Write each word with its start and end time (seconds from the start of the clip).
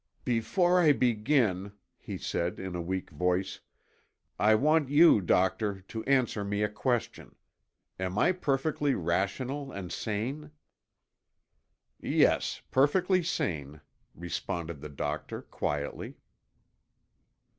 "Before 0.25 0.79
I 0.79 0.93
begin," 0.93 1.73
he 1.99 2.17
said, 2.17 2.59
in 2.59 2.73
a 2.75 2.81
weak 2.81 3.11
voice, 3.11 3.59
"I 4.39 4.55
want 4.55 4.89
you, 4.89 5.21
doctor, 5.21 5.81
to 5.81 6.03
answer 6.05 6.43
me 6.43 6.63
a 6.63 6.69
question. 6.69 7.35
Am 7.99 8.17
I 8.17 8.31
perfectly 8.31 8.95
rational 8.95 9.71
and 9.71 9.91
sane?" 9.91 10.49
"Yes, 11.99 12.63
perfectly 12.71 13.21
sane," 13.21 13.79
responded 14.15 14.81
the 14.81 14.89
doctor, 14.89 15.43
quietly. 15.43 16.15